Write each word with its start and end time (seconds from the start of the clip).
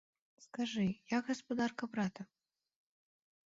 Скажы, 0.45 0.85
як 1.15 1.29
гаспадарка 1.31 1.83
брата? 1.93 2.21